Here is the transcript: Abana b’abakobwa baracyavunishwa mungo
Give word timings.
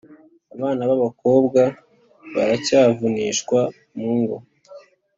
Abana 0.55 0.81
b’abakobwa 0.89 1.61
baracyavunishwa 2.33 3.59
mungo 3.99 4.35